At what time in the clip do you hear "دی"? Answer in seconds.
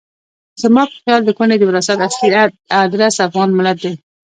3.83-3.93